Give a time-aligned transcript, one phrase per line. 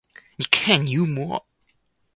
[0.35, 1.45] 你看牛魔？